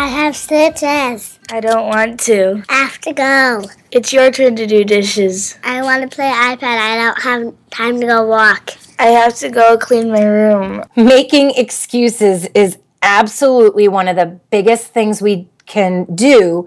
I 0.00 0.06
have 0.06 0.34
stitches. 0.34 1.38
I 1.52 1.60
don't 1.60 1.86
want 1.86 2.20
to. 2.20 2.64
I 2.70 2.84
have 2.84 2.98
to 3.02 3.12
go. 3.12 3.64
It's 3.90 4.14
your 4.14 4.30
turn 4.30 4.56
to 4.56 4.66
do 4.66 4.82
dishes. 4.82 5.58
I 5.62 5.82
want 5.82 6.00
to 6.00 6.16
play 6.16 6.24
iPad. 6.24 6.62
I 6.62 6.96
don't 6.96 7.20
have 7.20 7.54
time 7.68 8.00
to 8.00 8.06
go 8.06 8.24
walk. 8.24 8.70
I 8.98 9.08
have 9.08 9.34
to 9.40 9.50
go 9.50 9.76
clean 9.76 10.10
my 10.10 10.24
room. 10.24 10.84
Making 10.96 11.50
excuses 11.50 12.46
is 12.54 12.78
absolutely 13.02 13.88
one 13.88 14.08
of 14.08 14.16
the 14.16 14.40
biggest 14.48 14.86
things 14.86 15.20
we 15.20 15.50
can 15.66 16.06
do 16.14 16.66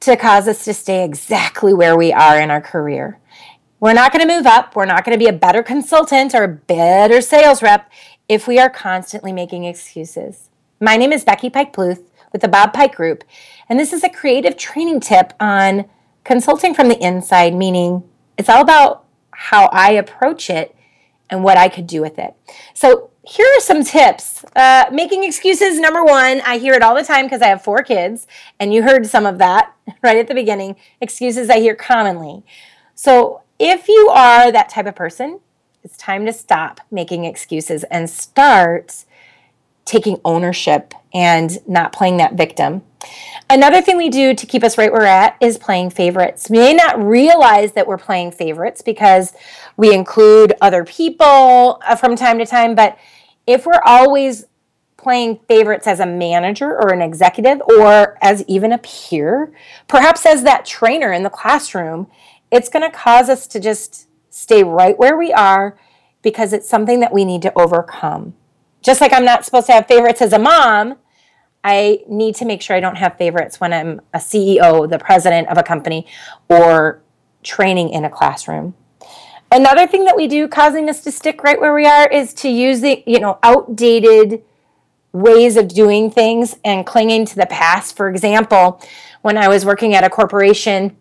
to 0.00 0.16
cause 0.16 0.48
us 0.48 0.64
to 0.64 0.72
stay 0.72 1.04
exactly 1.04 1.74
where 1.74 1.94
we 1.94 2.10
are 2.10 2.40
in 2.40 2.50
our 2.50 2.62
career. 2.62 3.18
We're 3.80 3.92
not 3.92 4.14
going 4.14 4.26
to 4.26 4.34
move 4.34 4.46
up. 4.46 4.74
We're 4.74 4.86
not 4.86 5.04
going 5.04 5.12
to 5.12 5.22
be 5.22 5.28
a 5.28 5.38
better 5.38 5.62
consultant 5.62 6.34
or 6.34 6.44
a 6.44 6.48
better 6.48 7.20
sales 7.20 7.62
rep 7.62 7.92
if 8.30 8.48
we 8.48 8.58
are 8.58 8.70
constantly 8.70 9.30
making 9.30 9.64
excuses. 9.64 10.48
My 10.80 10.96
name 10.96 11.12
is 11.12 11.22
Becky 11.22 11.50
Pike 11.50 11.74
Pluth 11.74 12.09
with 12.32 12.42
the 12.42 12.48
Bob 12.48 12.72
Pike 12.72 12.94
Group, 12.94 13.24
and 13.68 13.78
this 13.78 13.92
is 13.92 14.04
a 14.04 14.08
creative 14.08 14.56
training 14.56 15.00
tip 15.00 15.32
on 15.40 15.86
consulting 16.24 16.74
from 16.74 16.88
the 16.88 16.98
inside, 17.04 17.54
meaning 17.54 18.02
it's 18.36 18.48
all 18.48 18.62
about 18.62 19.04
how 19.32 19.66
I 19.72 19.92
approach 19.92 20.50
it 20.50 20.74
and 21.28 21.44
what 21.44 21.56
I 21.56 21.68
could 21.68 21.86
do 21.86 22.00
with 22.00 22.18
it. 22.18 22.34
So, 22.74 23.10
here 23.22 23.46
are 23.56 23.60
some 23.60 23.84
tips. 23.84 24.44
Uh, 24.56 24.86
making 24.90 25.24
excuses, 25.24 25.78
number 25.78 26.02
one, 26.02 26.40
I 26.40 26.58
hear 26.58 26.72
it 26.72 26.82
all 26.82 26.94
the 26.94 27.04
time 27.04 27.26
because 27.26 27.42
I 27.42 27.48
have 27.48 27.62
four 27.62 27.82
kids, 27.82 28.26
and 28.58 28.72
you 28.72 28.82
heard 28.82 29.06
some 29.06 29.26
of 29.26 29.38
that 29.38 29.74
right 30.02 30.16
at 30.16 30.26
the 30.26 30.34
beginning. 30.34 30.76
Excuses 31.00 31.50
I 31.50 31.60
hear 31.60 31.74
commonly. 31.74 32.42
So, 32.94 33.42
if 33.58 33.88
you 33.88 34.08
are 34.12 34.50
that 34.50 34.70
type 34.70 34.86
of 34.86 34.94
person, 34.94 35.40
it's 35.82 35.96
time 35.96 36.26
to 36.26 36.32
stop 36.32 36.80
making 36.90 37.24
excuses 37.24 37.84
and 37.84 38.08
start 38.08 39.04
taking 39.84 40.20
ownership 40.24 40.94
and 41.12 41.58
not 41.66 41.92
playing 41.92 42.18
that 42.18 42.34
victim. 42.34 42.82
Another 43.48 43.82
thing 43.82 43.96
we 43.96 44.10
do 44.10 44.34
to 44.34 44.46
keep 44.46 44.62
us 44.62 44.78
right 44.78 44.92
where 44.92 45.00
we're 45.00 45.06
at 45.06 45.36
is 45.40 45.58
playing 45.58 45.90
favorites. 45.90 46.48
We 46.48 46.58
may 46.58 46.74
not 46.74 47.02
realize 47.02 47.72
that 47.72 47.86
we're 47.86 47.98
playing 47.98 48.32
favorites 48.32 48.82
because 48.82 49.32
we 49.76 49.92
include 49.92 50.52
other 50.60 50.84
people 50.84 51.80
uh, 51.84 51.96
from 51.96 52.14
time 52.14 52.38
to 52.38 52.46
time, 52.46 52.74
but 52.74 52.98
if 53.46 53.66
we're 53.66 53.82
always 53.84 54.44
playing 54.96 55.40
favorites 55.48 55.86
as 55.86 55.98
a 55.98 56.06
manager 56.06 56.70
or 56.70 56.92
an 56.92 57.00
executive 57.00 57.60
or 57.62 58.18
as 58.22 58.44
even 58.46 58.70
a 58.70 58.78
peer, 58.78 59.50
perhaps 59.88 60.26
as 60.26 60.42
that 60.42 60.66
trainer 60.66 61.12
in 61.12 61.22
the 61.22 61.30
classroom, 61.30 62.06
it's 62.52 62.68
going 62.68 62.88
to 62.88 62.96
cause 62.96 63.28
us 63.28 63.46
to 63.46 63.58
just 63.58 64.08
stay 64.28 64.62
right 64.62 64.98
where 64.98 65.16
we 65.16 65.32
are 65.32 65.78
because 66.22 66.52
it's 66.52 66.68
something 66.68 67.00
that 67.00 67.12
we 67.12 67.24
need 67.24 67.42
to 67.42 67.58
overcome. 67.58 68.34
Just 68.82 69.00
like 69.00 69.12
I'm 69.12 69.24
not 69.24 69.44
supposed 69.44 69.66
to 69.66 69.72
have 69.72 69.86
favorites 69.86 70.22
as 70.22 70.32
a 70.32 70.38
mom, 70.38 70.96
I 71.62 72.00
need 72.08 72.34
to 72.36 72.44
make 72.44 72.62
sure 72.62 72.74
I 72.74 72.80
don't 72.80 72.96
have 72.96 73.18
favorites 73.18 73.60
when 73.60 73.72
I'm 73.72 74.00
a 74.14 74.18
CEO, 74.18 74.88
the 74.88 74.98
president 74.98 75.48
of 75.48 75.58
a 75.58 75.62
company, 75.62 76.06
or 76.48 77.02
training 77.42 77.90
in 77.90 78.04
a 78.04 78.10
classroom. 78.10 78.74
Another 79.52 79.86
thing 79.86 80.04
that 80.04 80.16
we 80.16 80.28
do 80.28 80.48
causing 80.48 80.88
us 80.88 81.02
to 81.02 81.12
stick 81.12 81.42
right 81.42 81.60
where 81.60 81.74
we 81.74 81.84
are 81.84 82.08
is 82.08 82.32
to 82.34 82.48
use 82.48 82.80
the, 82.80 83.02
you 83.06 83.18
know, 83.18 83.38
outdated 83.42 84.42
ways 85.12 85.56
of 85.56 85.68
doing 85.68 86.10
things 86.10 86.56
and 86.64 86.86
clinging 86.86 87.26
to 87.26 87.36
the 87.36 87.46
past. 87.46 87.96
For 87.96 88.08
example, 88.08 88.80
when 89.22 89.36
I 89.36 89.48
was 89.48 89.64
working 89.64 89.94
at 89.94 90.04
a 90.04 90.08
corporation, 90.08 90.96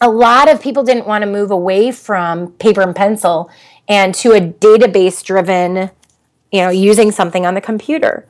a 0.00 0.10
lot 0.10 0.50
of 0.50 0.60
people 0.60 0.82
didn't 0.82 1.06
want 1.06 1.22
to 1.22 1.30
move 1.30 1.50
away 1.50 1.92
from 1.92 2.52
paper 2.52 2.82
and 2.82 2.94
pencil 2.94 3.50
and 3.88 4.14
to 4.16 4.32
a 4.32 4.40
database 4.40 5.22
driven, 5.22 5.90
you 6.52 6.60
know, 6.60 6.70
using 6.70 7.10
something 7.10 7.44
on 7.44 7.54
the 7.54 7.60
computer. 7.60 8.26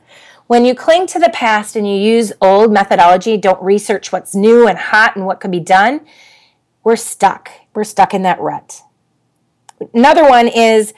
When 0.47 0.63
you 0.63 0.73
cling 0.73 1.07
to 1.07 1.19
the 1.19 1.29
past 1.29 1.75
and 1.75 1.87
you 1.87 1.95
use 1.95 2.31
old 2.41 2.71
methodology, 2.71 3.37
don't 3.37 3.61
research 3.61 4.11
what's 4.11 4.33
new 4.33 4.67
and 4.67 4.77
hot 4.77 5.15
and 5.15 5.25
what 5.25 5.39
could 5.39 5.51
be 5.51 5.59
done, 5.59 6.05
we're 6.83 6.95
stuck. 6.95 7.51
We're 7.73 7.83
stuck 7.83 8.13
in 8.13 8.21
that 8.23 8.39
rut. 8.39 8.81
Another 9.93 10.23
one 10.23 10.47
is 10.47 10.93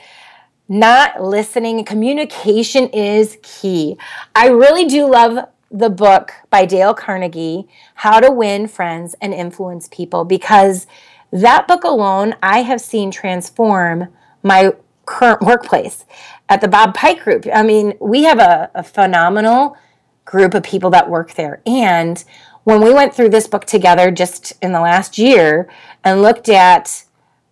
not 0.68 1.22
listening. 1.22 1.84
Communication 1.84 2.90
is 2.90 3.38
key. 3.42 3.98
I 4.36 4.50
really 4.50 4.86
do 4.86 5.10
love 5.10 5.48
the 5.72 5.90
book 5.90 6.32
by 6.50 6.66
Dale 6.66 6.94
Carnegie, 6.94 7.68
How 7.96 8.20
to 8.20 8.32
Win 8.32 8.68
Friends 8.68 9.16
and 9.20 9.34
Influence 9.34 9.88
People, 9.92 10.26
because 10.26 10.86
that 11.32 11.68
book 11.68 11.84
alone 11.84 12.36
I 12.42 12.62
have 12.62 12.82
seen 12.82 13.12
transform 13.12 14.10
my 14.44 14.74
current 15.10 15.42
workplace 15.42 16.06
at 16.48 16.62
the 16.62 16.68
Bob 16.68 16.94
Pike 16.94 17.24
Group. 17.24 17.48
I 17.52 17.64
mean, 17.64 17.96
we 18.00 18.24
have 18.24 18.38
a, 18.38 18.70
a 18.76 18.84
phenomenal 18.84 19.76
group 20.24 20.54
of 20.54 20.62
people 20.62 20.92
that 20.92 21.10
work 21.10 21.34
there. 21.34 21.62
And 21.66 22.24
when 22.64 22.80
we 22.80 22.94
went 22.94 23.16
through 23.16 23.30
this 23.30 23.48
book 23.48 23.66
together 23.66 24.12
just 24.12 24.54
in 24.62 24.72
the 24.72 24.80
last 24.80 25.18
year 25.18 25.68
and 26.04 26.22
looked 26.22 26.48
at 26.48 27.06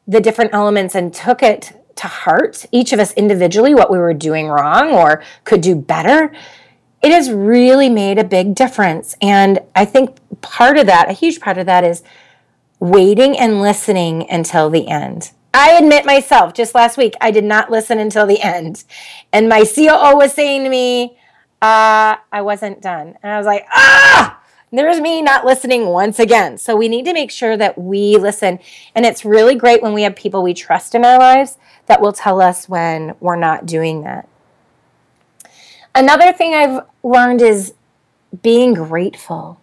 the 0.07 0.21
different 0.21 0.53
elements 0.53 0.93
and 0.93 1.11
took 1.11 1.41
it 1.41 1.73
to 1.95 2.05
heart, 2.07 2.67
each 2.71 2.93
of 2.93 2.99
us 2.99 3.11
individually, 3.13 3.73
what 3.73 3.91
we 3.91 3.97
were 3.97 4.13
doing 4.13 4.47
wrong 4.47 4.91
or 4.91 5.23
could 5.43 5.61
do 5.61 5.75
better, 5.75 6.31
it 7.01 7.11
has 7.11 7.31
really 7.31 7.89
made 7.89 8.19
a 8.19 8.23
big 8.23 8.53
difference. 8.53 9.15
And 9.19 9.59
I 9.75 9.83
think 9.85 10.15
part 10.41 10.77
of 10.77 10.85
that, 10.85 11.09
a 11.09 11.13
huge 11.13 11.39
part 11.39 11.57
of 11.57 11.65
that, 11.65 11.83
is 11.83 12.03
waiting 12.79 13.35
and 13.35 13.63
listening 13.63 14.29
until 14.29 14.69
the 14.69 14.87
end. 14.87 15.31
I 15.57 15.71
admit 15.71 16.05
myself, 16.05 16.53
just 16.53 16.75
last 16.75 16.97
week, 16.97 17.15
I 17.19 17.31
did 17.31 17.43
not 17.43 17.71
listen 17.71 17.97
until 17.97 18.27
the 18.27 18.39
end. 18.41 18.83
And 19.33 19.49
my 19.49 19.65
COO 19.65 20.15
was 20.15 20.31
saying 20.31 20.63
to 20.63 20.69
me, 20.69 21.17
uh, 21.63 22.17
I 22.31 22.41
wasn't 22.41 22.79
done. 22.79 23.17
And 23.23 23.33
I 23.33 23.37
was 23.37 23.47
like, 23.47 23.65
ah, 23.73 24.39
there's 24.71 25.01
me 25.01 25.23
not 25.23 25.45
listening 25.45 25.87
once 25.87 26.19
again. 26.19 26.59
So 26.59 26.75
we 26.75 26.87
need 26.87 27.05
to 27.05 27.13
make 27.13 27.31
sure 27.31 27.57
that 27.57 27.75
we 27.75 28.17
listen. 28.17 28.59
And 28.93 29.03
it's 29.03 29.25
really 29.25 29.55
great 29.55 29.81
when 29.81 29.93
we 29.93 30.03
have 30.03 30.15
people 30.15 30.43
we 30.43 30.53
trust 30.53 30.93
in 30.93 31.03
our 31.03 31.17
lives 31.17 31.57
that 31.87 32.01
will 32.01 32.13
tell 32.13 32.39
us 32.39 32.69
when 32.69 33.15
we're 33.19 33.35
not 33.35 33.65
doing 33.65 34.03
that. 34.03 34.29
Another 35.95 36.33
thing 36.33 36.53
I've 36.53 36.85
learned 37.01 37.41
is 37.41 37.73
being 38.43 38.75
grateful. 38.75 39.59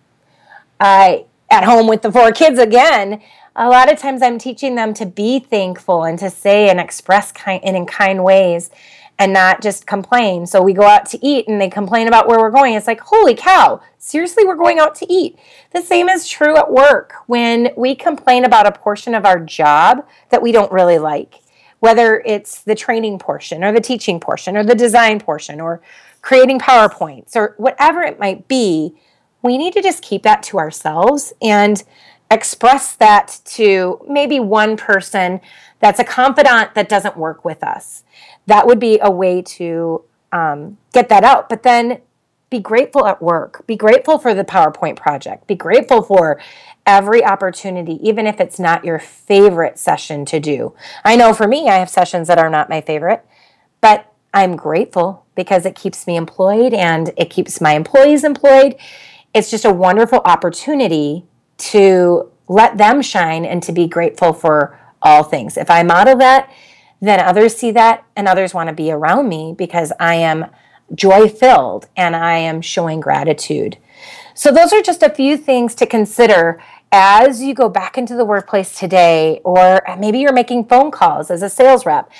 I 0.80 1.26
at 1.48 1.62
home 1.62 1.86
with 1.86 2.02
the 2.02 2.10
four 2.10 2.32
kids 2.32 2.58
again, 2.58 3.22
a 3.56 3.68
lot 3.68 3.92
of 3.92 3.98
times 3.98 4.22
I'm 4.22 4.38
teaching 4.38 4.74
them 4.74 4.94
to 4.94 5.06
be 5.06 5.38
thankful 5.38 6.04
and 6.04 6.18
to 6.18 6.30
say 6.30 6.68
and 6.68 6.80
express 6.80 7.30
kind 7.30 7.62
and 7.64 7.76
in 7.76 7.86
kind 7.86 8.24
ways 8.24 8.70
and 9.16 9.32
not 9.32 9.62
just 9.62 9.86
complain. 9.86 10.44
So 10.44 10.60
we 10.60 10.72
go 10.72 10.82
out 10.82 11.06
to 11.06 11.24
eat 11.24 11.46
and 11.46 11.60
they 11.60 11.70
complain 11.70 12.08
about 12.08 12.26
where 12.26 12.40
we're 12.40 12.50
going. 12.50 12.74
It's 12.74 12.88
like, 12.88 13.00
holy 13.00 13.34
cow, 13.34 13.80
seriously, 13.98 14.44
we're 14.44 14.56
going 14.56 14.80
out 14.80 14.96
to 14.96 15.12
eat. 15.12 15.38
The 15.72 15.82
same 15.82 16.08
is 16.08 16.26
true 16.26 16.56
at 16.56 16.72
work 16.72 17.14
when 17.26 17.70
we 17.76 17.94
complain 17.94 18.44
about 18.44 18.66
a 18.66 18.72
portion 18.72 19.14
of 19.14 19.24
our 19.24 19.38
job 19.38 20.04
that 20.30 20.42
we 20.42 20.50
don't 20.50 20.72
really 20.72 20.98
like, 20.98 21.40
whether 21.78 22.22
it's 22.26 22.62
the 22.62 22.74
training 22.74 23.20
portion 23.20 23.62
or 23.62 23.72
the 23.72 23.80
teaching 23.80 24.18
portion 24.18 24.56
or 24.56 24.64
the 24.64 24.74
design 24.74 25.20
portion 25.20 25.60
or 25.60 25.80
creating 26.20 26.58
PowerPoints 26.58 27.36
or 27.36 27.54
whatever 27.58 28.02
it 28.02 28.18
might 28.18 28.48
be. 28.48 28.94
We 29.42 29.58
need 29.58 29.74
to 29.74 29.82
just 29.82 30.02
keep 30.02 30.22
that 30.24 30.42
to 30.44 30.58
ourselves 30.58 31.32
and 31.40 31.84
express 32.30 32.94
that 32.96 33.40
to 33.44 34.00
maybe 34.08 34.40
one 34.40 34.76
person 34.76 35.40
that's 35.80 36.00
a 36.00 36.04
confidant 36.04 36.74
that 36.74 36.88
doesn't 36.88 37.16
work 37.16 37.44
with 37.44 37.62
us. 37.62 38.04
That 38.46 38.66
would 38.66 38.80
be 38.80 38.98
a 39.00 39.10
way 39.10 39.42
to 39.42 40.02
um, 40.32 40.78
get 40.92 41.08
that 41.10 41.24
out. 41.24 41.48
But 41.48 41.62
then 41.62 42.00
be 42.50 42.58
grateful 42.60 43.06
at 43.06 43.20
work. 43.20 43.66
Be 43.66 43.76
grateful 43.76 44.18
for 44.18 44.32
the 44.32 44.44
PowerPoint 44.44 44.96
project. 44.96 45.46
Be 45.46 45.54
grateful 45.54 46.02
for 46.02 46.40
every 46.86 47.24
opportunity, 47.24 47.98
even 48.06 48.26
if 48.26 48.40
it's 48.40 48.58
not 48.58 48.84
your 48.84 48.98
favorite 48.98 49.78
session 49.78 50.24
to 50.26 50.38
do. 50.38 50.74
I 51.04 51.16
know 51.16 51.32
for 51.32 51.48
me, 51.48 51.68
I 51.68 51.76
have 51.76 51.90
sessions 51.90 52.28
that 52.28 52.38
are 52.38 52.50
not 52.50 52.68
my 52.68 52.80
favorite, 52.80 53.24
but 53.80 54.12
I'm 54.32 54.56
grateful 54.56 55.24
because 55.34 55.64
it 55.64 55.74
keeps 55.74 56.06
me 56.06 56.16
employed 56.16 56.74
and 56.74 57.12
it 57.16 57.30
keeps 57.30 57.60
my 57.60 57.74
employees 57.74 58.24
employed. 58.24 58.76
It's 59.32 59.50
just 59.50 59.64
a 59.64 59.72
wonderful 59.72 60.20
opportunity 60.24 61.24
to 61.56 62.30
let 62.48 62.76
them 62.78 63.02
shine 63.02 63.44
and 63.44 63.62
to 63.62 63.72
be 63.72 63.86
grateful 63.86 64.32
for 64.32 64.78
all 65.02 65.22
things. 65.22 65.56
If 65.56 65.70
I 65.70 65.82
model 65.82 66.16
that, 66.16 66.50
then 67.00 67.20
others 67.20 67.56
see 67.56 67.70
that 67.72 68.04
and 68.16 68.26
others 68.26 68.54
want 68.54 68.68
to 68.68 68.74
be 68.74 68.90
around 68.90 69.28
me 69.28 69.54
because 69.56 69.92
I 70.00 70.14
am 70.16 70.46
joy 70.94 71.28
filled 71.28 71.88
and 71.96 72.16
I 72.16 72.38
am 72.38 72.60
showing 72.60 73.00
gratitude. 73.00 73.78
So, 74.34 74.50
those 74.50 74.72
are 74.72 74.82
just 74.82 75.02
a 75.02 75.10
few 75.10 75.36
things 75.36 75.74
to 75.76 75.86
consider 75.86 76.60
as 76.90 77.42
you 77.42 77.54
go 77.54 77.68
back 77.68 77.98
into 77.98 78.14
the 78.14 78.24
workplace 78.24 78.78
today, 78.78 79.40
or 79.44 79.82
maybe 79.98 80.18
you're 80.18 80.32
making 80.32 80.66
phone 80.66 80.90
calls 80.90 81.30
as 81.30 81.42
a 81.42 81.50
sales 81.50 81.84
rep. 81.84 82.10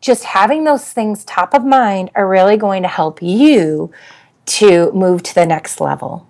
Just 0.00 0.24
having 0.24 0.64
those 0.64 0.84
things 0.92 1.24
top 1.24 1.54
of 1.54 1.64
mind 1.64 2.10
are 2.14 2.28
really 2.28 2.56
going 2.56 2.82
to 2.82 2.88
help 2.88 3.22
you 3.22 3.90
to 4.46 4.90
move 4.92 5.22
to 5.22 5.34
the 5.34 5.46
next 5.46 5.80
level. 5.80 6.29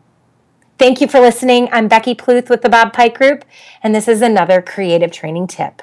Thank 0.81 1.03
you 1.03 1.09
for 1.09 1.21
listening. 1.21 1.69
I'm 1.73 1.88
Becky 1.88 2.15
Pluth 2.15 2.49
with 2.49 2.62
the 2.62 2.71
Bob 2.71 2.94
Pike 2.94 3.19
Group, 3.19 3.44
and 3.82 3.94
this 3.94 4.09
is 4.09 4.23
another 4.23 4.62
creative 4.62 5.12
training 5.12 5.47
tip. 5.47 5.82